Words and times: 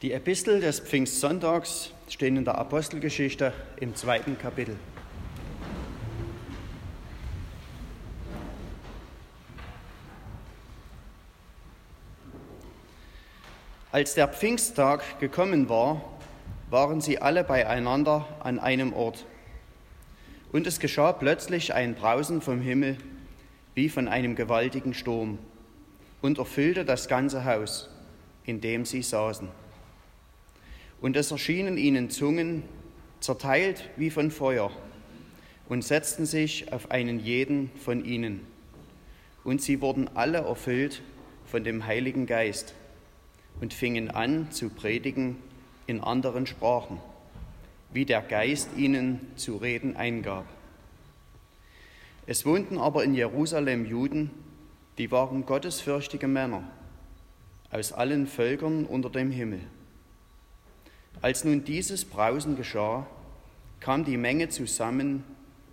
Die 0.00 0.12
Epistel 0.12 0.60
des 0.60 0.78
Pfingstsonntags 0.78 1.90
stehen 2.08 2.36
in 2.36 2.44
der 2.44 2.56
Apostelgeschichte 2.56 3.52
im 3.80 3.96
zweiten 3.96 4.38
Kapitel. 4.38 4.76
Als 13.90 14.14
der 14.14 14.28
Pfingsttag 14.28 15.18
gekommen 15.18 15.68
war, 15.68 16.00
waren 16.70 17.00
sie 17.00 17.20
alle 17.20 17.42
beieinander 17.42 18.28
an 18.38 18.60
einem 18.60 18.92
Ort. 18.92 19.26
Und 20.52 20.68
es 20.68 20.78
geschah 20.78 21.12
plötzlich 21.12 21.74
ein 21.74 21.96
Brausen 21.96 22.40
vom 22.40 22.60
Himmel 22.60 22.98
wie 23.74 23.88
von 23.88 24.06
einem 24.06 24.36
gewaltigen 24.36 24.94
Sturm 24.94 25.40
und 26.22 26.38
erfüllte 26.38 26.84
das 26.84 27.08
ganze 27.08 27.44
Haus, 27.44 27.90
in 28.44 28.60
dem 28.60 28.84
sie 28.84 29.02
saßen. 29.02 29.48
Und 31.00 31.16
es 31.16 31.30
erschienen 31.30 31.78
ihnen 31.78 32.10
Zungen, 32.10 32.62
zerteilt 33.20 33.88
wie 33.96 34.10
von 34.10 34.30
Feuer, 34.30 34.70
und 35.68 35.84
setzten 35.84 36.26
sich 36.26 36.72
auf 36.72 36.90
einen 36.90 37.20
jeden 37.20 37.70
von 37.84 38.04
ihnen. 38.04 38.40
Und 39.44 39.62
sie 39.62 39.80
wurden 39.80 40.08
alle 40.14 40.38
erfüllt 40.38 41.02
von 41.46 41.64
dem 41.64 41.86
Heiligen 41.86 42.26
Geist 42.26 42.74
und 43.60 43.74
fingen 43.74 44.10
an 44.10 44.50
zu 44.50 44.70
predigen 44.70 45.36
in 45.86 46.00
anderen 46.00 46.46
Sprachen, 46.46 47.00
wie 47.92 48.04
der 48.04 48.22
Geist 48.22 48.70
ihnen 48.76 49.20
zu 49.36 49.56
reden 49.56 49.96
eingab. 49.96 50.44
Es 52.26 52.44
wohnten 52.44 52.76
aber 52.76 53.04
in 53.04 53.14
Jerusalem 53.14 53.86
Juden, 53.86 54.30
die 54.98 55.10
waren 55.10 55.46
gottesfürchtige 55.46 56.28
Männer 56.28 56.62
aus 57.70 57.92
allen 57.92 58.26
Völkern 58.26 58.84
unter 58.84 59.10
dem 59.10 59.30
Himmel. 59.30 59.60
Als 61.20 61.44
nun 61.44 61.64
dieses 61.64 62.04
Brausen 62.04 62.56
geschah, 62.56 63.06
kam 63.80 64.04
die 64.04 64.16
Menge 64.16 64.48
zusammen 64.48 65.24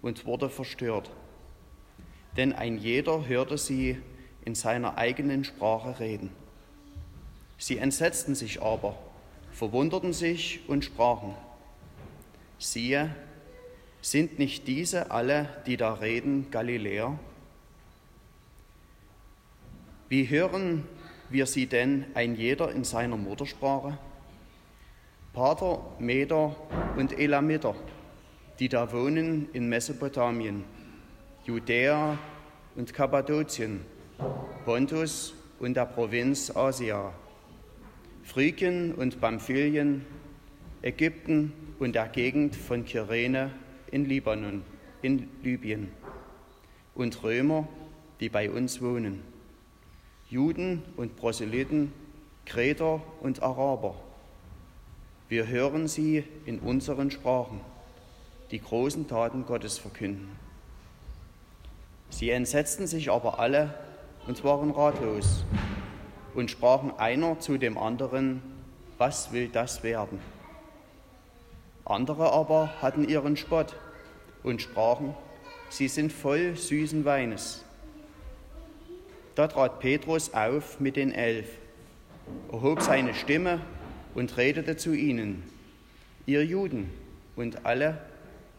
und 0.01 0.25
wurde 0.25 0.49
verstört. 0.49 1.11
Denn 2.35 2.53
ein 2.53 2.77
jeder 2.77 3.27
hörte 3.27 3.57
sie 3.57 3.97
in 4.43 4.55
seiner 4.55 4.97
eigenen 4.97 5.43
Sprache 5.43 5.99
reden. 5.99 6.29
Sie 7.57 7.77
entsetzten 7.77 8.35
sich 8.35 8.61
aber, 8.61 8.97
verwunderten 9.51 10.13
sich 10.13 10.61
und 10.67 10.83
sprachen, 10.83 11.33
siehe, 12.59 13.15
sind 14.01 14.37
nicht 14.37 14.67
diese 14.67 15.11
alle, 15.11 15.49
die 15.65 15.77
da 15.77 15.93
reden, 15.93 16.51
Galiläer? 16.51 17.17
Wie 20.09 20.29
hören 20.29 20.85
wir 21.29 21.47
sie 21.47 21.65
denn 21.65 22.05
ein 22.13 22.35
jeder 22.35 22.71
in 22.71 22.83
seiner 22.83 23.17
Muttersprache? 23.17 23.97
Pater, 25.35 25.81
Meder 25.99 26.55
und 26.95 27.19
Elamiter, 27.19 27.75
die 28.57 28.69
da 28.69 28.93
wohnen 28.93 29.49
in 29.51 29.67
Mesopotamien, 29.67 30.63
Judäa 31.43 32.17
und 32.77 32.93
Kappadokien, 32.93 33.81
Pontus 34.63 35.33
und 35.59 35.75
der 35.75 35.87
Provinz 35.87 36.55
Asia, 36.55 37.13
Phrygien 38.23 38.93
und 38.93 39.19
Pamphylien, 39.19 40.05
Ägypten 40.81 41.51
und 41.79 41.95
der 41.95 42.07
Gegend 42.07 42.55
von 42.55 42.85
Kyrene 42.85 43.51
in 43.91 44.05
Libanon, 44.05 44.63
in 45.01 45.27
Libyen 45.43 45.91
und 46.93 47.21
Römer, 47.23 47.67
die 48.21 48.29
bei 48.29 48.49
uns 48.49 48.81
wohnen, 48.81 49.21
Juden 50.29 50.81
und 50.95 51.17
Proselyten, 51.17 51.91
Kreter 52.45 53.01
und 53.19 53.43
Araber 53.43 53.95
wir 55.27 55.47
hören 55.47 55.87
sie 55.87 56.23
in 56.45 56.59
unseren 56.59 57.09
Sprachen, 57.09 57.61
die 58.51 58.61
großen 58.61 59.07
Taten 59.07 59.45
Gottes 59.45 59.79
verkünden. 59.79 60.29
Sie 62.09 62.29
entsetzten 62.29 62.85
sich 62.85 63.09
aber 63.09 63.39
alle 63.39 63.73
und 64.27 64.43
waren 64.43 64.71
ratlos 64.71 65.43
und 66.35 66.51
sprachen 66.51 66.91
einer 66.97 67.39
zu 67.39 67.57
dem 67.57 67.77
anderen, 67.77 68.41
was 68.97 69.31
will 69.31 69.47
das 69.47 69.83
werden? 69.83 70.19
Andere 71.85 72.31
aber 72.31 72.69
hatten 72.81 73.07
ihren 73.07 73.35
Spott 73.35 73.75
und 74.43 74.61
sprachen, 74.61 75.15
sie 75.69 75.87
sind 75.87 76.13
voll 76.13 76.55
süßen 76.55 77.03
Weines. 77.03 77.63
Da 79.33 79.47
trat 79.47 79.79
Petrus 79.79 80.33
auf 80.33 80.79
mit 80.79 80.95
den 80.95 81.11
Elf, 81.11 81.49
erhob 82.51 82.81
seine 82.81 83.13
Stimme 83.13 83.59
und 84.15 84.37
redete 84.37 84.77
zu 84.77 84.93
ihnen, 84.93 85.43
ihr 86.25 86.43
Juden 86.43 86.89
und 87.35 87.65
alle, 87.65 88.01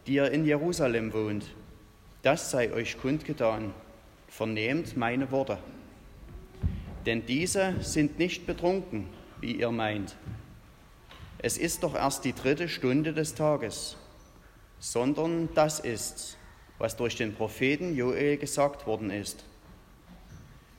die 0.07 0.15
ihr 0.15 0.31
in 0.31 0.45
Jerusalem 0.45 1.13
wohnt, 1.13 1.47
das 2.23 2.51
sei 2.51 2.73
euch 2.73 3.01
kundgetan, 3.01 3.73
vernehmt 4.29 4.97
meine 4.97 5.31
Worte. 5.33 5.59
Denn 7.07 7.25
diese 7.25 7.75
sind 7.81 8.19
nicht 8.19 8.47
betrunken, 8.47 9.09
wie 9.41 9.57
ihr 9.57 9.71
meint. 9.71 10.17
Es 11.39 11.57
ist 11.59 11.83
doch 11.83 11.95
erst 11.95 12.25
die 12.25 12.33
dritte 12.33 12.69
Stunde 12.69 13.13
des 13.13 13.35
Tages, 13.35 13.97
sondern 14.79 15.49
das 15.55 15.81
ist's, 15.81 16.37
was 16.79 16.97
durch 16.97 17.17
den 17.17 17.35
Propheten 17.35 17.97
Joel 17.97 18.37
gesagt 18.37 18.87
worden 18.87 19.11
ist. 19.11 19.45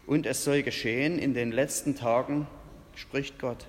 Und 0.05 0.25
es 0.25 0.43
soll 0.43 0.63
geschehen 0.63 1.17
in 1.17 1.33
den 1.33 1.51
letzten 1.51 1.95
Tagen, 1.95 2.47
spricht 2.95 3.39
Gott 3.39 3.67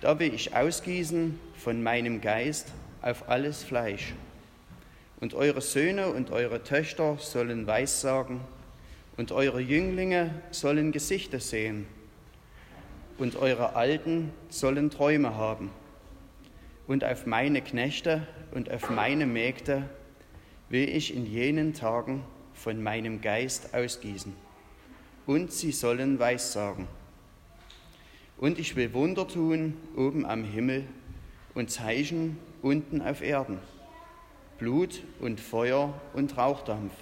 da 0.00 0.18
will 0.18 0.34
ich 0.34 0.54
ausgießen 0.54 1.38
von 1.56 1.82
meinem 1.82 2.20
Geist 2.20 2.72
auf 3.02 3.28
alles 3.28 3.62
Fleisch. 3.62 4.14
Und 5.20 5.34
eure 5.34 5.60
Söhne 5.60 6.08
und 6.08 6.30
eure 6.30 6.62
Töchter 6.62 7.16
sollen 7.18 7.66
Weissagen, 7.66 8.40
und 9.16 9.32
eure 9.32 9.60
Jünglinge 9.60 10.30
sollen 10.50 10.92
Gesichter 10.92 11.40
sehen, 11.40 11.86
und 13.16 13.36
eure 13.36 13.74
Alten 13.74 14.30
sollen 14.50 14.90
Träume 14.90 15.36
haben. 15.36 15.70
Und 16.86 17.02
auf 17.02 17.24
meine 17.24 17.62
Knechte 17.62 18.26
und 18.52 18.70
auf 18.70 18.90
meine 18.90 19.24
Mägde 19.24 19.88
will 20.68 20.88
ich 20.88 21.14
in 21.14 21.24
jenen 21.24 21.72
Tagen 21.72 22.22
von 22.52 22.82
meinem 22.82 23.22
Geist 23.22 23.74
ausgießen, 23.74 24.34
und 25.26 25.50
sie 25.50 25.72
sollen 25.72 26.18
Weissagen. 26.18 26.86
Und 28.38 28.58
ich 28.58 28.76
will 28.76 28.92
Wunder 28.92 29.26
tun 29.26 29.76
oben 29.96 30.26
am 30.26 30.44
Himmel 30.44 30.84
und 31.54 31.70
Zeichen 31.70 32.38
unten 32.60 33.00
auf 33.00 33.22
Erden, 33.22 33.58
Blut 34.58 35.02
und 35.20 35.40
Feuer 35.40 35.94
und 36.12 36.36
Rauchdampf. 36.36 36.92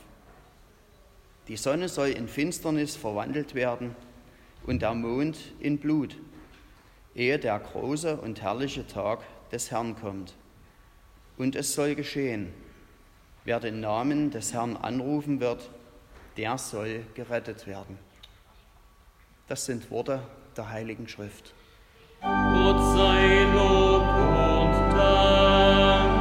Die 1.48 1.56
Sonne 1.56 1.88
soll 1.88 2.10
in 2.10 2.28
Finsternis 2.28 2.94
verwandelt 2.94 3.54
werden 3.54 3.96
und 4.64 4.82
der 4.82 4.94
Mond 4.94 5.36
in 5.58 5.78
Blut, 5.78 6.16
ehe 7.14 7.38
der 7.38 7.58
große 7.58 8.16
und 8.16 8.40
herrliche 8.40 8.86
Tag 8.86 9.20
des 9.50 9.70
Herrn 9.70 9.96
kommt. 9.96 10.34
Und 11.36 11.56
es 11.56 11.74
soll 11.74 11.96
geschehen, 11.96 12.52
wer 13.44 13.58
den 13.58 13.80
Namen 13.80 14.30
des 14.30 14.54
Herrn 14.54 14.76
anrufen 14.76 15.40
wird, 15.40 15.68
der 16.36 16.58
soll 16.58 17.04
gerettet 17.14 17.66
werden. 17.66 17.98
Das 19.48 19.66
sind 19.66 19.90
Worte 19.90 20.22
der 20.58 20.70
Heiligen 20.70 21.08
Schrift. 21.08 21.54
Gott 22.20 22.96
sei 22.96 23.44
Lob 23.52 24.02
und 24.02 24.96
Dank. 24.96 26.14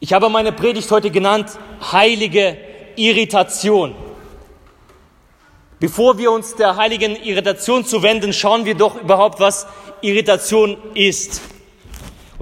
Ich 0.00 0.12
habe 0.12 0.28
meine 0.28 0.52
Predigt 0.52 0.90
heute 0.90 1.10
genannt 1.10 1.58
Heilige 1.92 2.56
Irritation. 2.96 3.94
Bevor 5.78 6.18
wir 6.18 6.30
uns 6.30 6.54
der 6.54 6.76
heiligen 6.76 7.16
Irritation 7.16 7.84
zuwenden, 7.84 8.32
schauen 8.32 8.64
wir 8.64 8.74
doch 8.74 9.00
überhaupt, 9.00 9.40
was 9.40 9.66
Irritation 10.00 10.76
ist. 10.94 11.51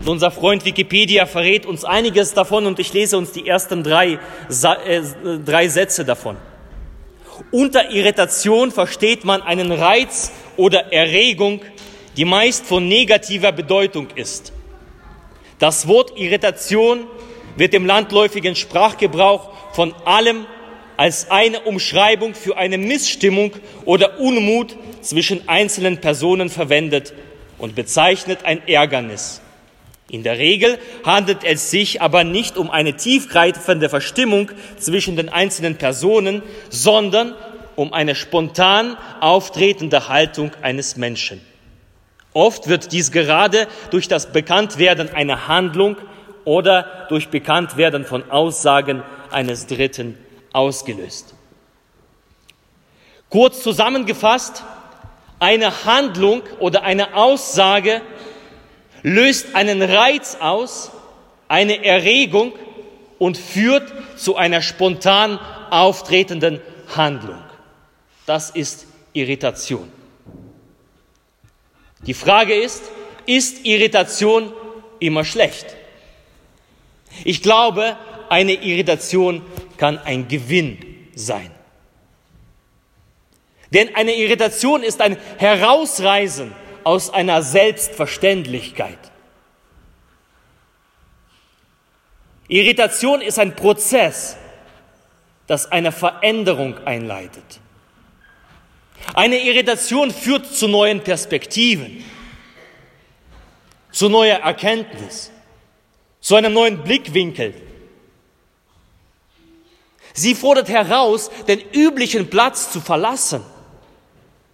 Und 0.01 0.09
unser 0.09 0.31
Freund 0.31 0.65
Wikipedia 0.65 1.27
verrät 1.27 1.67
uns 1.67 1.85
einiges 1.85 2.33
davon 2.33 2.67
und 2.67 2.79
ich 2.79 2.93
lese 2.93 3.19
uns 3.19 3.33
die 3.33 3.47
ersten 3.47 3.85
drei, 3.85 4.19
äh, 4.49 5.01
drei 5.45 5.69
Sätze 5.69 6.07
davon. 6.07 6.37
Unter 7.51 7.91
Irritation 7.91 8.71
versteht 8.73 9.25
man 9.25 9.43
einen 9.43 9.71
Reiz 9.71 10.33
oder 10.57 10.93
Erregung, 10.93 11.61
die 12.17 12.25
meist 12.25 12.65
von 12.67 12.89
negativer 12.89 13.53
Bedeutung 13.53 14.09
ist. 14.15 14.53
Das 15.59 15.87
Wort 15.87 16.19
Irritation 16.19 17.05
wird 17.57 17.75
im 17.75 17.85
landläufigen 17.85 18.57
Sprachgebrauch 18.57 19.51
von 19.75 19.95
allem 20.07 20.47
als 20.97 21.31
eine 21.31 21.61
Umschreibung 21.61 22.35
für 22.35 22.57
eine 22.57 22.79
Missstimmung 22.79 23.53
oder 23.85 24.19
Unmut 24.19 24.77
zwischen 25.03 25.47
einzelnen 25.49 25.99
Personen 25.99 26.49
verwendet 26.49 27.13
und 27.59 27.75
bezeichnet 27.75 28.45
ein 28.45 28.67
Ärgernis. 28.67 29.43
In 30.11 30.25
der 30.25 30.39
Regel 30.39 30.79
handelt 31.05 31.45
es 31.45 31.71
sich 31.71 32.03
aber 32.03 32.25
nicht 32.25 32.57
um 32.57 32.69
eine 32.69 32.97
tiefgreifende 32.97 33.89
Verstimmung 33.89 34.51
zwischen 34.77 35.15
den 35.15 35.29
einzelnen 35.29 35.77
Personen, 35.77 36.43
sondern 36.69 37.35
um 37.77 37.93
eine 37.93 38.17
spontan 38.17 38.97
auftretende 39.21 40.09
Haltung 40.09 40.51
eines 40.63 40.97
Menschen. 40.97 41.41
Oft 42.33 42.69
wird 42.69 42.91
dies 42.91 43.13
gerade 43.13 43.69
durch 43.91 44.09
das 44.09 44.33
Bekanntwerden 44.33 45.15
einer 45.15 45.47
Handlung 45.47 45.97
oder 46.45 47.07
durch 47.09 47.29
Bekanntwerden 47.29 48.05
von 48.05 48.29
Aussagen 48.31 49.05
eines 49.31 49.67
Dritten 49.67 50.19
ausgelöst. 50.53 51.35
Kurz 53.29 53.63
zusammengefasst, 53.63 54.65
eine 55.39 55.85
Handlung 55.85 56.43
oder 56.59 56.83
eine 56.83 57.15
Aussage 57.15 58.03
löst 59.03 59.55
einen 59.55 59.83
Reiz 59.83 60.37
aus, 60.41 60.91
eine 61.49 61.85
Erregung 61.85 62.53
und 63.19 63.37
führt 63.37 63.93
zu 64.17 64.37
einer 64.37 64.63
spontan 64.63 65.39
auftretenden 65.71 66.61
Handlung. 66.95 67.43
Das 68.27 68.51
ist 68.51 68.87
Irritation. 69.13 69.91
Die 72.07 72.15
Frage 72.15 72.55
ist, 72.55 72.85
ist 73.27 73.65
Irritation 73.67 74.53
immer 75.01 75.25
schlecht? 75.25 75.67
Ich 77.25 77.43
glaube, 77.43 77.97
eine 78.29 78.55
Irritation 78.55 79.43
kann 79.77 79.99
ein 79.99 80.29
Gewinn 80.29 80.79
sein. 81.15 81.51
Denn 83.73 83.95
eine 83.95 84.15
Irritation 84.15 84.83
ist 84.83 85.01
ein 85.01 85.17
Herausreißen 85.39 86.53
aus 86.85 87.11
einer 87.11 87.43
Selbstverständlichkeit. 87.43 88.99
Irritation 92.49 93.21
ist 93.21 93.39
ein 93.39 93.55
Prozess, 93.55 94.37
das 95.47 95.71
eine 95.71 95.93
Veränderung 95.93 96.79
einleitet. 96.85 97.61
Eine 99.15 99.39
Irritation 99.39 100.11
führt 100.11 100.47
zu 100.47 100.69
neuen 100.69 101.01
Perspektiven, 101.01 102.05
zu 103.93 104.09
neuer 104.09 104.39
Erkenntnis, 104.39 105.31
zu 106.21 106.35
einem 106.35 106.53
neuen 106.53 106.83
Blickwinkel. 106.83 107.55
Sie 110.13 110.35
fordert 110.35 110.69
heraus, 110.69 111.31
den 111.47 111.61
üblichen 111.73 112.29
Platz 112.31 112.73
zu 112.73 112.81
verlassen 112.81 113.45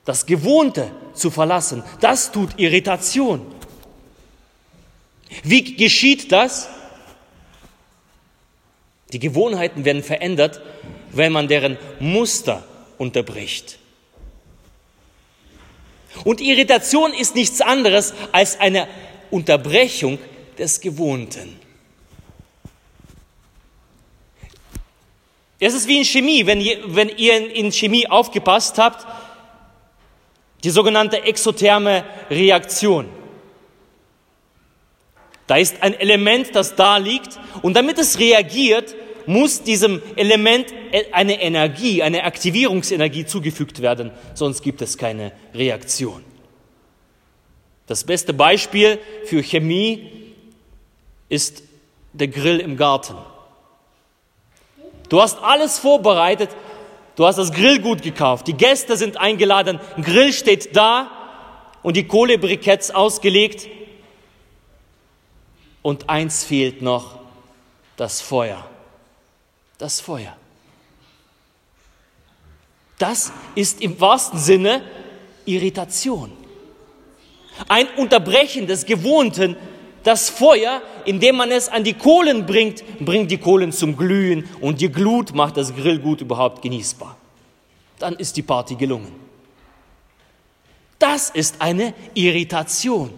das 0.06 0.24
Gewohnte 0.24 0.90
zu 1.12 1.30
verlassen. 1.30 1.82
Das 2.00 2.32
tut 2.32 2.58
Irritation. 2.58 3.44
Wie 5.42 5.76
geschieht 5.76 6.32
das? 6.32 6.68
Die 9.12 9.18
Gewohnheiten 9.18 9.84
werden 9.84 10.02
verändert, 10.02 10.60
wenn 11.10 11.32
man 11.32 11.48
deren 11.48 11.76
Muster 12.00 12.64
unterbricht. 12.98 13.78
Und 16.24 16.40
Irritation 16.40 17.12
ist 17.12 17.34
nichts 17.34 17.60
anderes 17.60 18.14
als 18.32 18.58
eine 18.58 18.88
Unterbrechung 19.30 20.18
des 20.56 20.80
Gewohnten. 20.80 21.60
Es 25.58 25.74
ist 25.74 25.88
wie 25.88 25.98
in 25.98 26.04
Chemie, 26.04 26.46
wenn 26.46 26.60
ihr, 26.60 26.78
wenn 26.86 27.08
ihr 27.08 27.54
in 27.54 27.72
Chemie 27.72 28.06
aufgepasst 28.06 28.78
habt, 28.78 29.06
die 30.64 30.70
sogenannte 30.70 31.22
exotherme 31.22 32.04
Reaktion. 32.30 33.08
Da 35.46 35.56
ist 35.56 35.82
ein 35.82 35.94
Element, 35.94 36.54
das 36.54 36.74
da 36.74 36.96
liegt 36.96 37.38
und 37.62 37.74
damit 37.74 37.98
es 37.98 38.18
reagiert, 38.18 38.94
muss 39.26 39.62
diesem 39.62 40.02
Element 40.14 40.72
eine 41.12 41.40
Energie, 41.40 42.02
eine 42.02 42.24
Aktivierungsenergie 42.24 43.26
zugefügt 43.26 43.82
werden, 43.82 44.12
sonst 44.34 44.62
gibt 44.62 44.82
es 44.82 44.96
keine 44.96 45.32
Reaktion. 45.54 46.24
Das 47.86 48.04
beste 48.04 48.32
Beispiel 48.32 48.98
für 49.24 49.42
Chemie 49.42 50.10
ist 51.28 51.62
der 52.12 52.28
Grill 52.28 52.58
im 52.58 52.76
Garten. 52.76 53.16
Du 55.08 55.20
hast 55.20 55.38
alles 55.40 55.78
vorbereitet, 55.78 56.50
Du 57.16 57.26
hast 57.26 57.36
das 57.36 57.50
Grillgut 57.50 58.02
gekauft, 58.02 58.46
die 58.46 58.52
Gäste 58.52 58.96
sind 58.96 59.16
eingeladen, 59.16 59.80
ein 59.96 60.02
Grill 60.02 60.34
steht 60.34 60.76
da 60.76 61.10
und 61.82 61.96
die 61.96 62.06
Kohlebriketts 62.06 62.90
ausgelegt. 62.90 63.68
Und 65.80 66.10
eins 66.10 66.44
fehlt 66.44 66.82
noch, 66.82 67.18
das 67.96 68.20
Feuer. 68.20 68.68
Das 69.78 70.00
Feuer. 70.00 70.36
Das 72.98 73.32
ist 73.54 73.80
im 73.80 73.98
wahrsten 74.00 74.38
Sinne 74.38 74.82
Irritation. 75.46 76.32
Ein 77.68 77.88
Unterbrechen 77.96 78.66
des 78.66 78.84
Gewohnten, 78.84 79.56
das 80.06 80.30
Feuer, 80.30 80.82
indem 81.04 81.34
man 81.34 81.50
es 81.50 81.68
an 81.68 81.82
die 81.82 81.94
Kohlen 81.94 82.46
bringt, 82.46 82.84
bringt 83.04 83.28
die 83.32 83.38
Kohlen 83.38 83.72
zum 83.72 83.96
Glühen 83.96 84.48
und 84.60 84.80
die 84.80 84.90
Glut 84.90 85.34
macht 85.34 85.56
das 85.56 85.74
Grillgut 85.74 86.20
überhaupt 86.20 86.62
genießbar. 86.62 87.16
Dann 87.98 88.14
ist 88.14 88.36
die 88.36 88.42
Party 88.42 88.76
gelungen. 88.76 89.12
Das 91.00 91.30
ist 91.30 91.60
eine 91.60 91.92
Irritation. 92.14 93.10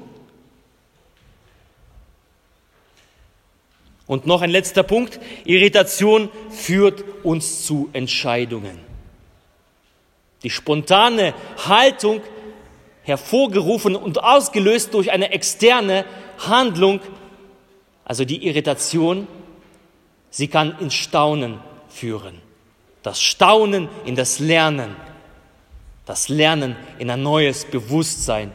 Und 4.07 4.27
noch 4.27 4.41
ein 4.41 4.49
letzter 4.49 4.83
Punkt. 4.83 5.21
Irritation 5.45 6.31
führt 6.49 7.05
uns 7.23 7.67
zu 7.67 7.91
Entscheidungen. 7.93 8.81
Die 10.43 10.49
spontane 10.49 11.35
Haltung, 11.67 12.23
hervorgerufen 13.03 13.95
und 13.95 14.23
ausgelöst 14.23 14.95
durch 14.95 15.11
eine 15.11 15.33
externe 15.33 16.07
Handlung, 16.39 17.01
also 18.05 18.25
die 18.25 18.47
Irritation, 18.47 19.27
sie 20.31 20.49
kann 20.49 20.79
ins 20.79 20.95
Staunen 20.95 21.59
führen. 21.89 22.41
Das 23.03 23.21
Staunen 23.21 23.89
in 24.05 24.15
das 24.15 24.39
Lernen, 24.39 24.97
das 26.07 26.29
Lernen 26.29 26.77
in 26.99 27.11
ein 27.11 27.23
neues 27.23 27.65
Bewusstsein 27.65 28.53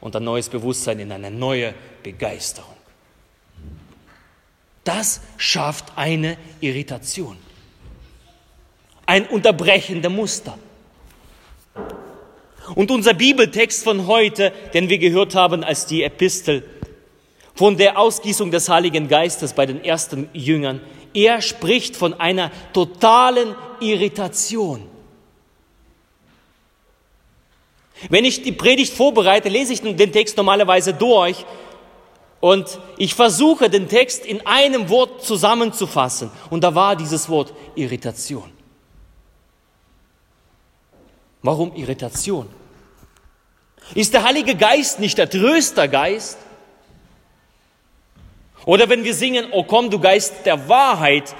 und 0.00 0.14
ein 0.14 0.24
neues 0.24 0.48
Bewusstsein 0.48 1.00
in 1.00 1.12
eine 1.12 1.30
neue 1.30 1.74
Begeisterung. 2.02 2.74
Das 4.84 5.22
schafft 5.38 5.92
eine 5.96 6.36
Irritation, 6.60 7.38
ein 9.06 9.26
Unterbrechen 9.26 10.02
der 10.02 10.10
Muster. 10.10 10.58
Und 12.74 12.90
unser 12.90 13.14
Bibeltext 13.14 13.84
von 13.84 14.06
heute, 14.06 14.52
den 14.72 14.88
wir 14.88 14.98
gehört 14.98 15.34
haben 15.34 15.64
als 15.64 15.86
die 15.86 16.02
Epistel 16.02 16.64
von 17.54 17.76
der 17.76 17.98
Ausgießung 17.98 18.50
des 18.50 18.68
Heiligen 18.68 19.08
Geistes 19.08 19.52
bei 19.52 19.66
den 19.66 19.84
ersten 19.84 20.28
Jüngern. 20.32 20.80
Er 21.12 21.40
spricht 21.40 21.96
von 21.96 22.14
einer 22.14 22.50
totalen 22.72 23.54
Irritation. 23.80 24.88
Wenn 28.10 28.24
ich 28.24 28.42
die 28.42 28.52
Predigt 28.52 28.92
vorbereite, 28.92 29.48
lese 29.48 29.72
ich 29.72 29.80
den 29.80 30.12
Text 30.12 30.36
normalerweise 30.36 30.92
durch 30.92 31.46
und 32.40 32.78
ich 32.98 33.14
versuche 33.14 33.70
den 33.70 33.88
Text 33.88 34.26
in 34.26 34.44
einem 34.46 34.90
Wort 34.90 35.24
zusammenzufassen. 35.24 36.30
Und 36.50 36.62
da 36.62 36.74
war 36.74 36.96
dieses 36.96 37.28
Wort 37.28 37.54
Irritation. 37.76 38.50
Warum 41.40 41.74
Irritation? 41.76 42.48
Ist 43.94 44.12
der 44.12 44.24
Heilige 44.24 44.56
Geist 44.56 44.98
nicht 44.98 45.16
der 45.16 45.30
Tröstergeist? 45.30 46.38
Oder 48.66 48.88
wenn 48.88 49.04
wir 49.04 49.14
singen, 49.14 49.46
O 49.52 49.64
komm, 49.64 49.90
du 49.90 49.98
Geist 49.98 50.46
der 50.46 50.68
Wahrheit 50.68 51.34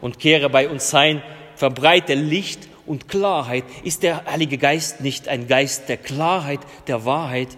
und 0.00 0.18
kehre 0.18 0.50
bei 0.50 0.68
uns 0.68 0.92
ein, 0.94 1.22
verbreite 1.56 2.14
Licht 2.14 2.68
und 2.86 3.08
Klarheit. 3.08 3.64
Ist 3.84 4.02
der 4.02 4.24
Heilige 4.26 4.58
Geist 4.58 5.00
nicht 5.00 5.28
ein 5.28 5.46
Geist 5.46 5.88
der 5.88 5.96
Klarheit, 5.96 6.60
der 6.86 7.04
Wahrheit? 7.04 7.48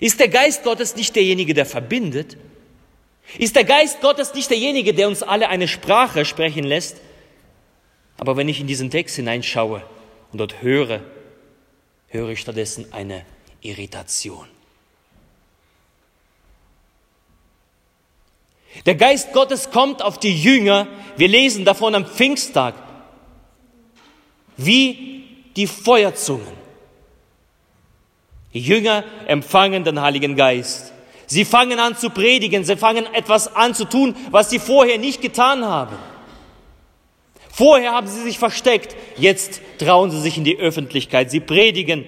Ist 0.00 0.20
der 0.20 0.28
Geist 0.28 0.64
Gottes 0.64 0.96
nicht 0.96 1.16
derjenige, 1.16 1.54
der 1.54 1.66
verbindet? 1.66 2.36
Ist 3.38 3.56
der 3.56 3.64
Geist 3.64 4.00
Gottes 4.00 4.34
nicht 4.34 4.50
derjenige, 4.50 4.94
der 4.94 5.08
uns 5.08 5.22
alle 5.22 5.48
eine 5.48 5.68
Sprache 5.68 6.24
sprechen 6.24 6.64
lässt? 6.64 6.98
Aber 8.18 8.36
wenn 8.36 8.48
ich 8.48 8.60
in 8.60 8.66
diesen 8.66 8.90
Text 8.90 9.16
hineinschaue 9.16 9.82
und 10.32 10.38
dort 10.38 10.62
höre, 10.62 11.00
höre 12.08 12.30
ich 12.30 12.40
stattdessen 12.40 12.92
eine 12.92 13.24
Irritation. 13.60 14.46
Der 18.84 18.94
Geist 18.94 19.32
Gottes 19.32 19.70
kommt 19.70 20.02
auf 20.02 20.18
die 20.18 20.36
Jünger. 20.36 20.86
Wir 21.16 21.28
lesen 21.28 21.64
davon 21.64 21.94
am 21.94 22.06
Pfingsttag. 22.06 22.74
Wie 24.56 25.24
die 25.56 25.66
Feuerzungen. 25.66 26.56
Die 28.52 28.60
Jünger 28.60 29.04
empfangen 29.26 29.84
den 29.84 30.00
Heiligen 30.00 30.36
Geist. 30.36 30.92
Sie 31.26 31.44
fangen 31.44 31.80
an 31.80 31.96
zu 31.96 32.10
predigen, 32.10 32.64
sie 32.64 32.76
fangen 32.76 33.06
etwas 33.12 33.54
an 33.54 33.74
zu 33.74 33.84
tun, 33.84 34.14
was 34.30 34.48
sie 34.48 34.60
vorher 34.60 34.98
nicht 34.98 35.20
getan 35.20 35.64
haben. 35.64 35.96
Vorher 37.50 37.92
haben 37.92 38.06
sie 38.06 38.22
sich 38.22 38.38
versteckt, 38.38 38.94
jetzt 39.16 39.60
trauen 39.78 40.10
sie 40.10 40.20
sich 40.20 40.36
in 40.36 40.44
die 40.44 40.58
Öffentlichkeit. 40.58 41.30
Sie 41.30 41.40
predigen, 41.40 42.06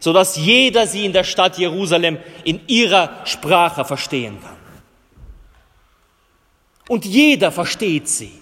sodass 0.00 0.36
jeder 0.36 0.86
sie 0.86 1.06
in 1.06 1.12
der 1.12 1.24
Stadt 1.24 1.56
Jerusalem 1.56 2.18
in 2.44 2.60
ihrer 2.66 3.24
Sprache 3.24 3.84
verstehen 3.84 4.38
kann. 4.42 4.57
Und 6.88 7.04
jeder 7.04 7.52
versteht 7.52 8.08
sie. 8.08 8.32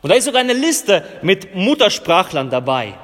Und 0.00 0.10
da 0.10 0.16
ist 0.16 0.24
sogar 0.24 0.40
eine 0.40 0.52
Liste 0.52 1.04
mit 1.22 1.54
Muttersprachlern 1.54 2.48
dabei. 2.48 2.94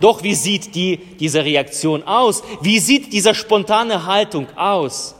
Doch 0.00 0.22
wie 0.22 0.34
sieht 0.34 0.74
die, 0.74 0.96
diese 0.96 1.44
Reaktion 1.44 2.02
aus? 2.02 2.42
Wie 2.60 2.78
sieht 2.78 3.12
diese 3.12 3.34
spontane 3.34 4.06
Haltung 4.06 4.46
aus? 4.56 5.14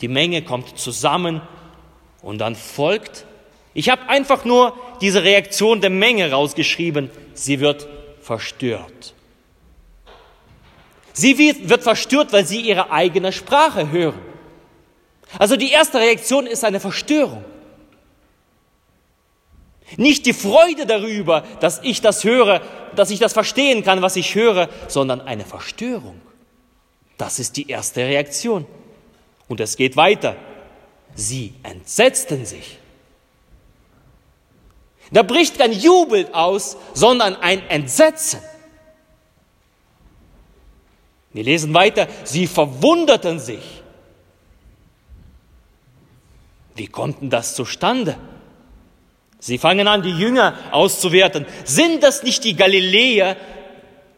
Die 0.00 0.08
Menge 0.08 0.42
kommt 0.42 0.78
zusammen 0.78 1.40
und 2.22 2.38
dann 2.38 2.56
folgt. 2.56 3.26
Ich 3.74 3.88
habe 3.88 4.08
einfach 4.08 4.44
nur 4.44 4.76
diese 5.00 5.22
Reaktion 5.22 5.80
der 5.80 5.90
Menge 5.90 6.30
rausgeschrieben. 6.30 7.10
Sie 7.34 7.60
wird 7.60 7.86
verstört. 8.20 9.14
Sie 11.12 11.36
wird 11.38 11.82
verstört, 11.82 12.32
weil 12.32 12.46
sie 12.46 12.60
ihre 12.60 12.90
eigene 12.90 13.32
Sprache 13.32 13.90
hören. 13.90 14.20
Also 15.38 15.56
die 15.56 15.70
erste 15.70 15.98
Reaktion 15.98 16.46
ist 16.46 16.64
eine 16.64 16.80
Verstörung. 16.80 17.44
Nicht 19.96 20.24
die 20.24 20.32
Freude 20.32 20.86
darüber, 20.86 21.44
dass 21.60 21.80
ich 21.82 22.00
das 22.00 22.24
höre, 22.24 22.62
dass 22.96 23.10
ich 23.10 23.18
das 23.18 23.32
verstehen 23.32 23.82
kann, 23.82 24.00
was 24.00 24.16
ich 24.16 24.34
höre, 24.34 24.68
sondern 24.88 25.20
eine 25.20 25.44
Verstörung. 25.44 26.20
Das 27.18 27.38
ist 27.38 27.56
die 27.56 27.68
erste 27.68 28.00
Reaktion. 28.00 28.66
Und 29.48 29.60
es 29.60 29.76
geht 29.76 29.96
weiter. 29.96 30.36
Sie 31.14 31.52
entsetzten 31.62 32.46
sich. 32.46 32.78
Da 35.10 35.22
bricht 35.22 35.58
kein 35.58 35.72
Jubel 35.72 36.28
aus, 36.32 36.78
sondern 36.94 37.36
ein 37.36 37.68
Entsetzen. 37.68 38.40
Wir 41.32 41.44
lesen 41.44 41.72
weiter, 41.72 42.08
sie 42.24 42.46
verwunderten 42.46 43.38
sich. 43.38 43.82
Wie 46.74 46.86
kommt 46.86 47.22
denn 47.22 47.30
das 47.30 47.54
zustande? 47.54 48.16
Sie 49.38 49.58
fangen 49.58 49.88
an, 49.88 50.02
die 50.02 50.16
Jünger 50.16 50.56
auszuwerten. 50.70 51.46
Sind 51.64 52.02
das 52.02 52.22
nicht 52.22 52.44
die 52.44 52.54
Galiläer, 52.54 53.36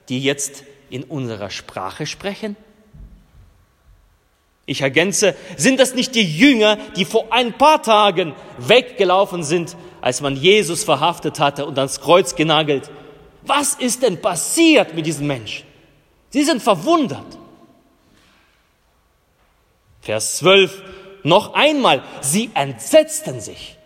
die 0.08 0.22
jetzt 0.22 0.64
in 0.90 1.02
unserer 1.02 1.50
Sprache 1.50 2.06
sprechen? 2.06 2.56
Ich 4.66 4.80
ergänze, 4.80 5.34
sind 5.56 5.78
das 5.78 5.94
nicht 5.94 6.14
die 6.14 6.38
Jünger, 6.38 6.76
die 6.96 7.04
vor 7.04 7.32
ein 7.32 7.52
paar 7.52 7.82
Tagen 7.82 8.34
weggelaufen 8.58 9.42
sind, 9.42 9.76
als 10.00 10.20
man 10.20 10.36
Jesus 10.36 10.84
verhaftet 10.84 11.38
hatte 11.38 11.66
und 11.66 11.78
ans 11.78 12.00
Kreuz 12.00 12.34
genagelt? 12.34 12.90
Was 13.42 13.74
ist 13.74 14.02
denn 14.02 14.20
passiert 14.20 14.94
mit 14.94 15.06
diesen 15.06 15.26
Menschen? 15.26 15.73
Sie 16.34 16.42
sind 16.42 16.60
verwundert. 16.60 17.38
Vers 20.00 20.38
12, 20.38 20.82
noch 21.22 21.54
einmal, 21.54 22.02
sie 22.22 22.50
entsetzten 22.54 23.40
sich. 23.40 23.78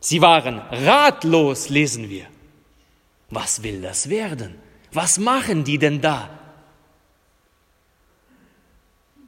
Sie 0.00 0.20
waren 0.20 0.58
ratlos, 0.58 1.70
lesen 1.70 2.10
wir. 2.10 2.26
Was 3.30 3.62
will 3.62 3.80
das 3.80 4.10
werden? 4.10 4.60
Was 4.92 5.16
machen 5.16 5.64
die 5.64 5.78
denn 5.78 6.02
da? 6.02 6.28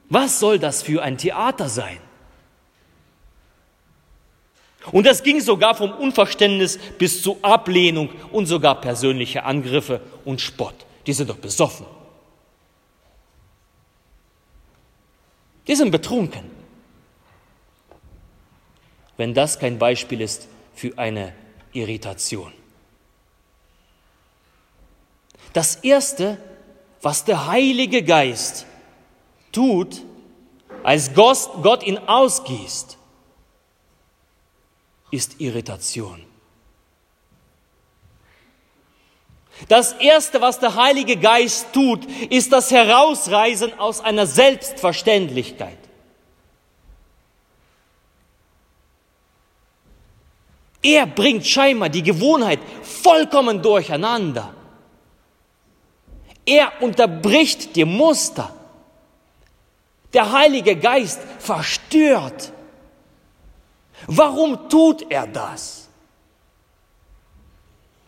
Was 0.09 0.39
soll 0.39 0.59
das 0.59 0.83
für 0.83 1.01
ein 1.01 1.17
Theater 1.17 1.69
sein? 1.69 1.97
Und 4.91 5.05
das 5.05 5.23
ging 5.23 5.41
sogar 5.41 5.75
vom 5.75 5.91
Unverständnis 5.91 6.79
bis 6.97 7.21
zu 7.21 7.37
Ablehnung 7.41 8.09
und 8.31 8.45
sogar 8.45 8.79
persönliche 8.79 9.43
Angriffe 9.43 10.01
und 10.23 10.41
Spott. 10.41 10.75
Die 11.05 11.13
sind 11.13 11.29
doch 11.29 11.37
besoffen. 11.37 11.85
Die 15.67 15.75
sind 15.75 15.91
betrunken. 15.91 16.49
Wenn 19.17 19.33
das 19.33 19.59
kein 19.59 19.77
Beispiel 19.77 20.21
ist 20.21 20.47
für 20.73 20.97
eine 20.97 21.33
Irritation. 21.73 22.53
Das 25.53 25.75
Erste, 25.77 26.37
was 27.01 27.25
der 27.25 27.47
Heilige 27.47 28.03
Geist 28.03 28.65
tut, 29.51 30.03
als 30.83 31.13
Gott 31.13 31.83
ihn 31.83 31.97
ausgießt, 31.97 32.96
ist 35.11 35.39
Irritation. 35.39 36.23
Das 39.67 39.93
Erste, 39.93 40.39
was 40.39 40.59
der 40.59 40.75
Heilige 40.75 41.17
Geist 41.17 41.73
tut, 41.73 42.05
ist 42.29 42.51
das 42.51 42.69
Herausreißen 42.71 43.79
aus 43.79 44.01
einer 44.01 44.27
Selbstverständlichkeit. 44.27 45.77
Er 50.83 51.07
bringt 51.07 51.45
scheinbar 51.45 51.89
die 51.89 52.03
Gewohnheit 52.03 52.59
vollkommen 52.83 53.61
durcheinander. 53.61 54.53
Er 56.45 56.71
unterbricht 56.81 57.75
die 57.75 57.83
Muster. 57.83 58.53
Der 60.13 60.31
Heilige 60.31 60.77
Geist 60.77 61.19
verstört. 61.39 62.53
Warum 64.05 64.69
tut 64.69 65.09
er 65.09 65.25
das? 65.25 65.89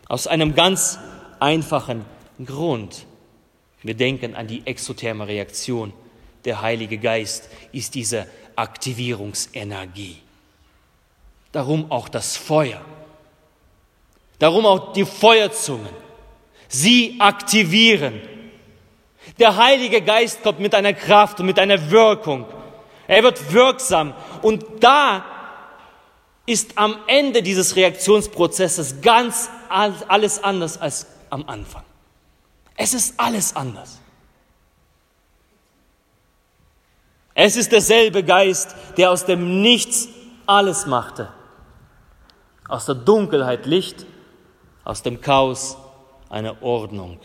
Aus 0.06 0.26
einem 0.26 0.54
ganz 0.54 0.98
einfachen 1.40 2.04
Grund. 2.44 3.06
Wir 3.82 3.94
denken 3.94 4.34
an 4.34 4.46
die 4.46 4.66
exotherme 4.66 5.26
Reaktion. 5.26 5.92
Der 6.44 6.62
Heilige 6.62 6.98
Geist 6.98 7.48
ist 7.72 7.94
diese 7.94 8.26
Aktivierungsenergie. 8.56 10.18
Darum 11.52 11.90
auch 11.90 12.08
das 12.08 12.36
Feuer. 12.36 12.80
Darum 14.38 14.66
auch 14.66 14.92
die 14.92 15.04
Feuerzungen. 15.04 15.90
Sie 16.68 17.16
aktivieren. 17.18 18.20
Der 19.38 19.56
Heilige 19.56 20.00
Geist 20.02 20.42
kommt 20.42 20.60
mit 20.60 20.74
einer 20.74 20.92
Kraft 20.92 21.40
und 21.40 21.46
mit 21.46 21.58
einer 21.58 21.90
Wirkung. 21.90 22.46
Er 23.06 23.22
wird 23.22 23.52
wirksam. 23.52 24.14
Und 24.42 24.64
da 24.80 25.24
ist 26.50 26.76
am 26.76 26.96
Ende 27.06 27.42
dieses 27.42 27.76
Reaktionsprozesses 27.76 29.00
ganz 29.00 29.48
alles 29.68 30.42
anders 30.42 30.80
als 30.80 31.06
am 31.30 31.44
Anfang. 31.48 31.84
Es 32.76 32.94
ist 32.94 33.14
alles 33.18 33.54
anders. 33.54 33.98
Es 37.34 37.56
ist 37.56 37.72
derselbe 37.72 38.24
Geist, 38.24 38.74
der 38.96 39.10
aus 39.10 39.24
dem 39.24 39.62
Nichts 39.62 40.08
alles 40.46 40.86
machte 40.86 41.32
aus 42.70 42.86
der 42.86 42.94
Dunkelheit 42.94 43.66
Licht, 43.66 44.06
aus 44.84 45.02
dem 45.02 45.20
Chaos 45.20 45.76
eine 46.28 46.62
Ordnung. 46.62 47.18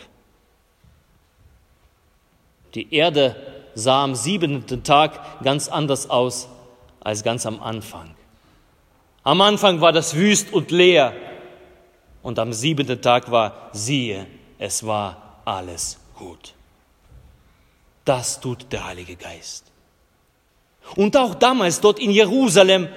Die 2.73 2.93
Erde 2.93 3.35
sah 3.75 4.03
am 4.03 4.15
siebenten 4.15 4.83
Tag 4.83 5.43
ganz 5.43 5.69
anders 5.69 6.09
aus 6.09 6.49
als 6.99 7.23
ganz 7.23 7.45
am 7.45 7.61
Anfang. 7.61 8.15
Am 9.25 9.41
Anfang 9.41 9.81
war 9.81 9.91
das 9.91 10.15
wüst 10.15 10.53
und 10.53 10.69
leer 10.69 11.11
und 12.21 12.37
am 12.37 12.53
siebenten 12.53 13.01
Tag 13.01 13.31
war, 13.31 13.71
siehe, 13.73 14.27
es 14.59 14.85
war 14.85 15.41
alles 15.45 15.97
gut. 16.13 16.53
Das 18.05 18.39
tut 18.39 18.71
der 18.71 18.85
Heilige 18.85 19.15
Geist. 19.15 19.71
Und 20.95 21.17
auch 21.17 21.33
damals 21.33 21.81
dort 21.81 21.97
in 21.97 22.11
Jerusalem 22.11 22.87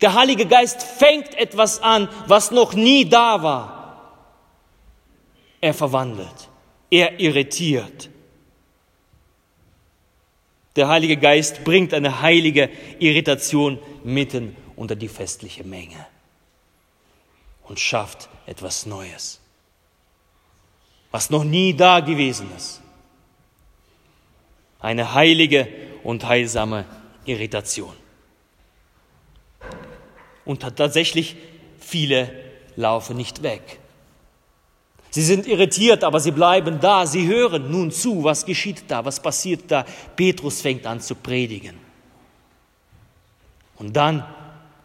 der 0.00 0.14
Heilige 0.14 0.46
Geist 0.46 0.82
fängt 0.82 1.34
etwas 1.34 1.82
an, 1.82 2.08
was 2.26 2.50
noch 2.50 2.72
nie 2.72 3.04
da 3.04 3.42
war. 3.42 4.14
Er 5.60 5.74
verwandelt, 5.74 6.48
er 6.90 7.20
irritiert. 7.20 8.08
Der 10.76 10.88
Heilige 10.88 11.18
Geist 11.18 11.62
bringt 11.62 11.92
eine 11.92 12.22
heilige 12.22 12.70
Irritation 12.98 13.78
mitten 14.02 14.56
unter 14.76 14.96
die 14.96 15.08
festliche 15.08 15.64
Menge 15.64 16.06
und 17.64 17.78
schafft 17.80 18.28
etwas 18.46 18.86
Neues, 18.86 19.40
was 21.10 21.30
noch 21.30 21.44
nie 21.44 21.74
da 21.74 22.00
gewesen 22.00 22.48
ist. 22.56 22.80
Eine 24.80 25.14
heilige 25.14 25.68
und 26.02 26.26
heilsame 26.26 26.84
Irritation. 27.24 27.94
Und 30.44 30.60
tatsächlich, 30.62 31.36
viele 31.78 32.32
laufen 32.74 33.16
nicht 33.16 33.42
weg. 33.42 33.78
Sie 35.10 35.22
sind 35.22 35.46
irritiert, 35.46 36.04
aber 36.04 36.20
sie 36.20 36.30
bleiben 36.30 36.80
da. 36.80 37.06
Sie 37.06 37.26
hören 37.26 37.70
nun 37.70 37.92
zu, 37.92 38.24
was 38.24 38.46
geschieht 38.46 38.84
da, 38.88 39.04
was 39.04 39.20
passiert 39.20 39.70
da. 39.70 39.84
Petrus 40.16 40.62
fängt 40.62 40.86
an 40.86 41.00
zu 41.00 41.14
predigen. 41.14 41.78
Und 43.76 43.94
dann 43.94 44.24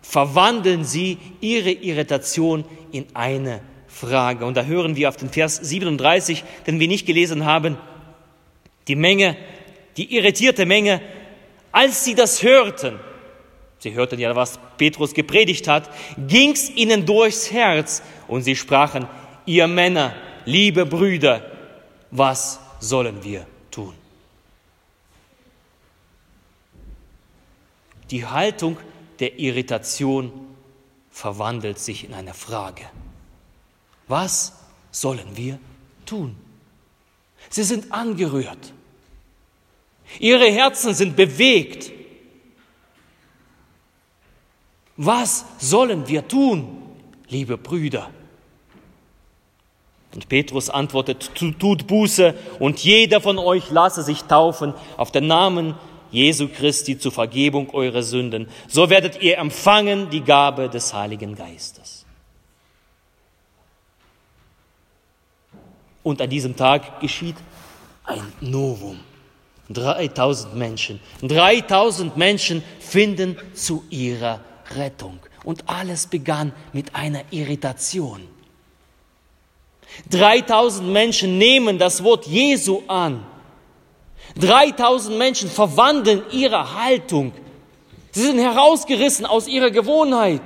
verwandeln 0.01 0.83
sie 0.83 1.17
ihre 1.41 1.71
Irritation 1.71 2.65
in 2.91 3.05
eine 3.13 3.61
Frage. 3.87 4.45
Und 4.45 4.55
da 4.55 4.63
hören 4.63 4.95
wir 4.95 5.09
auf 5.09 5.17
den 5.17 5.29
Vers 5.29 5.57
37, 5.57 6.43
den 6.65 6.79
wir 6.79 6.87
nicht 6.87 7.05
gelesen 7.05 7.45
haben, 7.45 7.77
die 8.87 8.95
Menge, 8.95 9.35
die 9.97 10.15
irritierte 10.15 10.65
Menge, 10.65 11.01
als 11.71 12.05
sie 12.05 12.15
das 12.15 12.43
hörten, 12.43 12.99
sie 13.79 13.93
hörten 13.93 14.19
ja, 14.19 14.35
was 14.35 14.59
Petrus 14.77 15.13
gepredigt 15.13 15.67
hat, 15.67 15.89
ging's 16.27 16.69
ihnen 16.69 17.05
durchs 17.05 17.51
Herz 17.51 18.01
und 18.27 18.43
sie 18.43 18.55
sprachen, 18.55 19.07
ihr 19.45 19.67
Männer, 19.67 20.15
liebe 20.45 20.85
Brüder, 20.85 21.45
was 22.11 22.59
sollen 22.79 23.23
wir 23.23 23.45
tun? 23.71 23.93
Die 28.09 28.25
Haltung 28.25 28.77
der 29.19 29.39
Irritation 29.39 30.31
verwandelt 31.09 31.79
sich 31.79 32.03
in 32.03 32.13
eine 32.13 32.33
Frage. 32.33 32.83
Was 34.07 34.53
sollen 34.91 35.35
wir 35.35 35.59
tun? 36.05 36.35
Sie 37.49 37.63
sind 37.63 37.91
angerührt. 37.91 38.73
Ihre 40.19 40.45
Herzen 40.45 40.93
sind 40.93 41.15
bewegt. 41.15 41.91
Was 44.95 45.45
sollen 45.59 46.07
wir 46.07 46.27
tun, 46.27 46.81
liebe 47.27 47.57
Brüder? 47.57 48.09
Und 50.13 50.29
Petrus 50.29 50.69
antwortet, 50.69 51.31
tut 51.35 51.85
Buße 51.85 52.33
und 52.59 52.79
jeder 52.79 53.21
von 53.21 53.37
euch 53.37 53.69
lasse 53.69 54.01
sich 54.01 54.23
taufen 54.23 54.73
auf 54.95 55.11
den 55.11 55.27
Namen 55.27 55.75
Jesu 56.11 56.47
Christi 56.47 56.97
zur 56.97 57.11
Vergebung 57.11 57.69
eurer 57.73 58.03
Sünden. 58.03 58.47
So 58.67 58.89
werdet 58.89 59.21
ihr 59.21 59.37
empfangen 59.37 60.09
die 60.09 60.21
Gabe 60.21 60.69
des 60.69 60.93
Heiligen 60.93 61.35
Geistes. 61.35 62.05
Und 66.03 66.21
an 66.21 66.29
diesem 66.29 66.55
Tag 66.55 67.01
geschieht 67.01 67.35
ein 68.05 68.21
Novum. 68.39 68.99
3000 69.69 70.55
Menschen. 70.55 70.99
3000 71.21 72.15
Menschen 72.15 72.63
finden 72.79 73.37
zu 73.53 73.83
ihrer 73.89 74.39
Rettung. 74.75 75.19
Und 75.43 75.67
alles 75.67 76.07
begann 76.07 76.53
mit 76.71 76.95
einer 76.95 77.23
Irritation. 77.31 78.21
3000 80.09 80.89
Menschen 80.89 81.37
nehmen 81.37 81.77
das 81.77 82.03
Wort 82.03 82.25
Jesu 82.27 82.83
an. 82.87 83.25
3000 84.39 85.17
Menschen 85.17 85.49
verwandeln 85.49 86.23
ihre 86.31 86.75
Haltung. 86.75 87.33
Sie 88.11 88.21
sind 88.21 88.39
herausgerissen 88.39 89.25
aus 89.25 89.47
ihrer 89.47 89.71
Gewohnheit. 89.71 90.41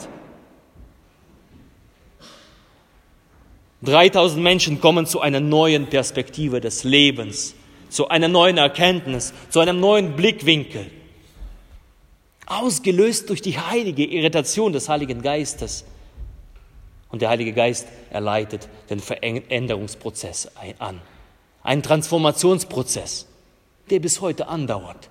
3000 3.84 4.42
Menschen 4.42 4.80
kommen 4.80 5.06
zu 5.06 5.22
einer 5.22 5.40
neuen 5.40 5.88
Perspektive 5.88 6.62
des 6.62 6.84
Lebens, 6.84 7.56
zu 7.90 8.10
einer 8.10 8.28
neuen 8.28 8.58
Erkenntnis, 8.58 9.34
zu 9.50 9.60
einem 9.60 9.80
neuen 9.80 10.16
Blickwinkel. 10.16 10.92
Ausgelöst 12.46 13.30
durch 13.30 13.42
die 13.42 13.58
heilige 13.58 14.06
Irritation 14.06 14.74
des 14.74 14.88
Heiligen 14.90 15.22
Geistes. 15.22 15.86
Und 17.10 17.22
der 17.22 17.30
Heilige 17.30 17.54
Geist 17.54 17.88
erleitet 18.10 18.68
den 18.90 19.00
Veränderungsprozess 19.00 20.50
an. 20.80 21.02
Einen 21.64 21.84
Transformationsprozess, 21.84 23.28
der 23.90 24.00
bis 24.00 24.22
heute 24.22 24.48
andauert. 24.48 25.10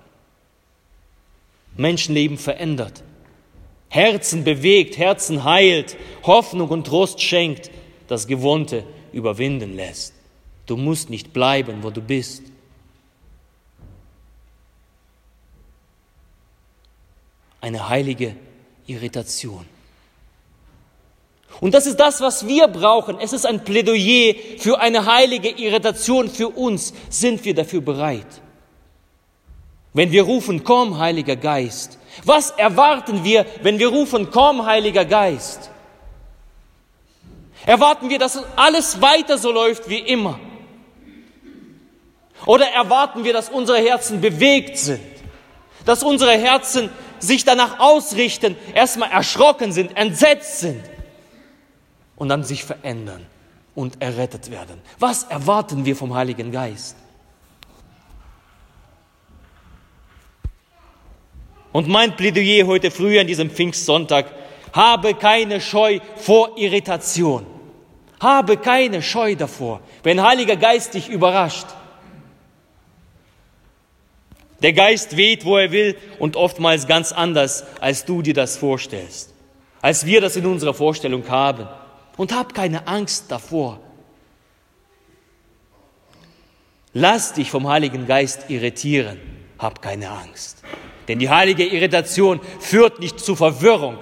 Menschenleben 1.75 2.37
verändert. 2.37 3.03
Herzen 3.89 4.43
bewegt, 4.43 4.97
Herzen 4.97 5.43
heilt, 5.43 5.97
Hoffnung 6.23 6.69
und 6.69 6.87
Trost 6.87 7.21
schenkt, 7.21 7.69
das 8.07 8.27
Gewohnte 8.27 8.85
überwinden 9.11 9.75
lässt. 9.75 10.13
Du 10.65 10.77
musst 10.77 11.09
nicht 11.09 11.33
bleiben, 11.33 11.83
wo 11.83 11.89
du 11.89 12.01
bist. 12.01 12.43
Eine 17.59 17.89
heilige 17.89 18.35
Irritation. 18.87 19.65
Und 21.59 21.73
das 21.73 21.85
ist 21.85 21.99
das, 21.99 22.21
was 22.21 22.47
wir 22.47 22.67
brauchen. 22.67 23.19
Es 23.19 23.33
ist 23.33 23.45
ein 23.45 23.63
Plädoyer 23.63 24.33
für 24.57 24.79
eine 24.79 25.05
heilige 25.05 25.49
Irritation 25.49 26.29
für 26.29 26.49
uns. 26.49 26.93
Sind 27.09 27.43
wir 27.45 27.53
dafür 27.53 27.81
bereit? 27.81 28.40
Wenn 29.93 30.11
wir 30.11 30.23
rufen, 30.23 30.63
komm, 30.63 30.97
Heiliger 30.97 31.35
Geist. 31.35 31.97
Was 32.23 32.51
erwarten 32.51 33.23
wir, 33.23 33.45
wenn 33.61 33.79
wir 33.79 33.89
rufen, 33.89 34.29
komm, 34.31 34.65
Heiliger 34.65 35.05
Geist? 35.05 35.69
Erwarten 37.65 38.09
wir, 38.09 38.17
dass 38.17 38.43
alles 38.55 39.01
weiter 39.01 39.37
so 39.37 39.51
läuft 39.51 39.89
wie 39.89 39.99
immer? 39.99 40.39
Oder 42.45 42.67
erwarten 42.67 43.23
wir, 43.23 43.33
dass 43.33 43.49
unsere 43.49 43.77
Herzen 43.79 44.19
bewegt 44.19 44.77
sind? 44.77 45.01
Dass 45.85 46.03
unsere 46.03 46.31
Herzen 46.31 46.89
sich 47.19 47.43
danach 47.43 47.79
ausrichten, 47.79 48.55
erstmal 48.73 49.11
erschrocken 49.11 49.71
sind, 49.71 49.95
entsetzt 49.95 50.59
sind? 50.59 50.83
und 52.21 52.29
dann 52.29 52.43
sich 52.43 52.63
verändern 52.63 53.25
und 53.73 53.99
errettet 53.99 54.51
werden. 54.51 54.79
Was 54.99 55.23
erwarten 55.23 55.85
wir 55.85 55.95
vom 55.95 56.13
Heiligen 56.13 56.51
Geist? 56.51 56.95
Und 61.71 61.87
mein 61.87 62.15
Plädoyer 62.15 62.67
heute 62.67 62.91
früh 62.91 63.19
an 63.19 63.27
diesem 63.27 63.49
Pfingstsonntag, 63.49 64.31
habe 64.73 65.13
keine 65.13 65.61
Scheu 65.61 65.99
vor 66.15 66.57
Irritation. 66.57 67.45
Habe 68.19 68.57
keine 68.57 69.01
Scheu 69.01 69.35
davor, 69.35 69.81
wenn 70.03 70.21
Heiliger 70.21 70.55
Geist 70.55 70.93
dich 70.93 71.09
überrascht. 71.09 71.65
Der 74.61 74.73
Geist 74.73 75.17
weht, 75.17 75.43
wo 75.43 75.57
er 75.57 75.71
will 75.71 75.97
und 76.19 76.35
oftmals 76.35 76.87
ganz 76.87 77.11
anders, 77.11 77.65
als 77.79 78.05
du 78.05 78.21
dir 78.21 78.35
das 78.35 78.57
vorstellst, 78.57 79.33
als 79.81 80.05
wir 80.05 80.21
das 80.21 80.35
in 80.35 80.45
unserer 80.45 80.75
Vorstellung 80.75 81.27
haben 81.29 81.67
und 82.17 82.31
hab 82.31 82.53
keine 82.53 82.87
Angst 82.87 83.25
davor. 83.31 83.79
Lass 86.93 87.33
dich 87.33 87.49
vom 87.49 87.67
Heiligen 87.67 88.05
Geist 88.05 88.49
irritieren, 88.49 89.19
hab 89.57 89.81
keine 89.81 90.11
Angst. 90.11 90.61
Denn 91.07 91.19
die 91.19 91.29
heilige 91.29 91.65
Irritation 91.65 92.39
führt 92.59 92.99
nicht 92.99 93.19
zu 93.19 93.35
Verwirrung, 93.35 93.97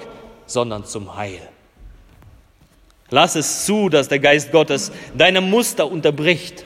sondern 0.46 0.86
zum 0.86 1.16
Heil. 1.16 1.42
Lass 3.10 3.36
es 3.36 3.66
zu, 3.66 3.90
dass 3.90 4.08
der 4.08 4.20
Geist 4.20 4.52
Gottes 4.52 4.92
deine 5.16 5.42
Muster 5.42 5.90
unterbricht. 5.90 6.66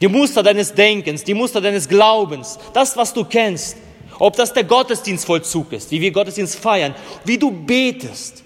Die 0.00 0.08
Muster 0.08 0.42
deines 0.42 0.74
Denkens, 0.74 1.24
die 1.24 1.34
Muster 1.34 1.60
deines 1.60 1.88
Glaubens, 1.88 2.58
das, 2.72 2.96
was 2.96 3.12
du 3.12 3.24
kennst. 3.24 3.76
Ob 4.18 4.36
das 4.36 4.52
der 4.52 4.64
Gottesdienstvollzug 4.64 5.72
ist, 5.72 5.90
wie 5.90 6.00
wir 6.00 6.10
Gottesdienst 6.10 6.56
feiern, 6.56 6.94
wie 7.24 7.38
du 7.38 7.50
betest, 7.50 8.42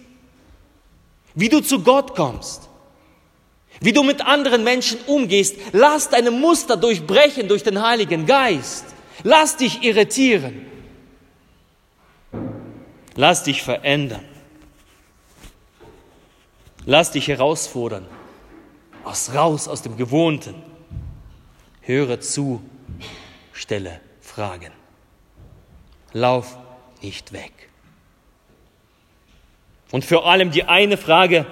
wie 1.35 1.49
du 1.49 1.61
zu 1.61 1.81
Gott 1.81 2.15
kommst, 2.15 2.69
wie 3.81 3.93
du 3.93 4.03
mit 4.03 4.21
anderen 4.25 4.65
Menschen 4.65 4.99
umgehst. 5.07 5.57
Lass 5.73 6.11
deine 6.11 6.31
Muster 6.31 6.77
durchbrechen 6.77 7.49
durch 7.49 7.63
den 7.63 7.83
Heiligen 7.83 8.27
Geist. 8.27 8.85
Lass 9.23 9.57
dich 9.57 9.83
irritieren. 9.83 10.67
Lass 13.15 13.45
dich 13.45 13.63
verändern. 13.63 14.25
Lass 16.85 17.13
dich 17.13 17.29
herausfordern. 17.29 18.07
Aus 19.05 19.35
raus 19.35 19.69
aus 19.69 19.83
dem 19.83 19.97
Gewohnten. 19.97 20.55
Höre 21.83 22.21
zu, 22.21 22.63
stelle 23.53 24.01
Fragen. 24.21 24.73
Lauf 26.13 26.57
nicht 27.01 27.33
weg. 27.33 27.53
Und 29.91 30.05
vor 30.05 30.27
allem 30.27 30.51
die 30.51 30.65
eine 30.65 30.97
Frage, 30.97 31.47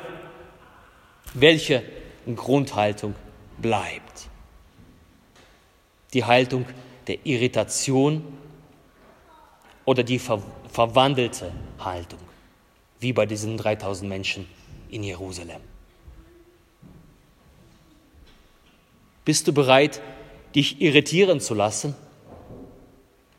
welche 1.35 1.85
Grundhaltung 2.35 3.15
bleibt? 3.59 4.29
Die 6.15 6.25
Haltung 6.25 6.65
der 7.11 7.19
Irritation 7.25 8.23
oder 9.85 10.05
die 10.05 10.21
ver 10.21 10.41
verwandelte 10.73 11.51
Haltung, 11.81 12.21
wie 13.01 13.13
bei 13.13 13.27
diesen 13.27 13.57
3000 13.57 14.09
Menschen 14.09 14.47
in 14.89 15.03
Jerusalem? 15.03 15.61
Bist 19.25 19.49
du 19.49 19.53
bereit, 19.53 20.01
dich 20.55 20.81
irritieren 20.81 21.41
zu 21.41 21.55
lassen? 21.55 21.97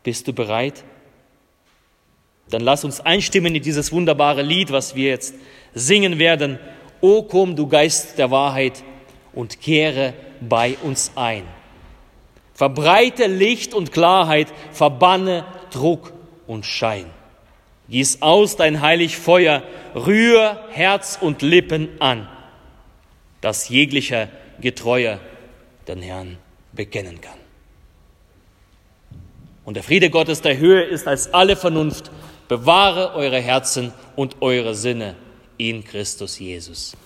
Bist 0.03 0.27
du 0.27 0.33
bereit, 0.33 0.83
dann 2.49 2.63
lass 2.63 2.83
uns 2.83 2.99
einstimmen 2.99 3.55
in 3.55 3.63
dieses 3.63 3.93
wunderbare 3.93 4.41
Lied, 4.41 4.73
was 4.73 4.95
wir 4.95 5.07
jetzt 5.07 5.35
singen 5.73 6.19
werden. 6.19 6.59
O 6.99 7.23
komm, 7.23 7.55
du 7.55 7.67
Geist 7.67 8.17
der 8.17 8.29
Wahrheit, 8.31 8.83
und 9.31 9.61
kehre 9.61 10.13
bei 10.41 10.75
uns 10.83 11.13
ein. 11.15 11.60
Verbreite 12.53 13.27
Licht 13.27 13.73
und 13.73 13.91
Klarheit, 13.91 14.47
verbanne 14.71 15.45
Druck 15.71 16.13
und 16.47 16.65
Schein. 16.65 17.05
Gieß 17.89 18.21
aus 18.21 18.55
dein 18.55 18.81
heilig 18.81 19.17
Feuer, 19.17 19.63
rühr 19.95 20.63
Herz 20.69 21.17
und 21.19 21.41
Lippen 21.41 21.89
an, 21.99 22.29
dass 23.41 23.69
jeglicher 23.69 24.29
Getreuer 24.61 25.19
den 25.87 26.01
Herrn 26.01 26.37
bekennen 26.71 27.19
kann. 27.19 27.39
Und 29.65 29.75
der 29.75 29.83
Friede 29.83 30.09
Gottes 30.09 30.41
der 30.41 30.57
Höhe 30.57 30.83
ist 30.83 31.07
als 31.07 31.33
alle 31.33 31.55
Vernunft. 31.55 32.11
Bewahre 32.47 33.13
eure 33.13 33.39
Herzen 33.39 33.93
und 34.15 34.41
eure 34.41 34.75
Sinne 34.75 35.15
in 35.57 35.83
Christus 35.83 36.39
Jesus. 36.39 36.97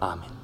Amen. 0.00 0.37